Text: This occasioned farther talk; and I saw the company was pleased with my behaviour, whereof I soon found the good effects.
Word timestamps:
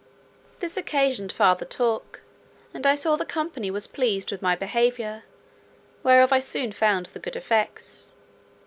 This 0.57 0.77
occasioned 0.77 1.31
farther 1.31 1.63
talk; 1.63 2.21
and 2.73 2.87
I 2.87 2.95
saw 2.95 3.15
the 3.15 3.23
company 3.23 3.69
was 3.69 3.85
pleased 3.85 4.31
with 4.31 4.41
my 4.41 4.55
behaviour, 4.55 5.25
whereof 6.01 6.33
I 6.33 6.39
soon 6.39 6.71
found 6.71 7.05
the 7.05 7.19
good 7.19 7.35
effects. 7.35 8.11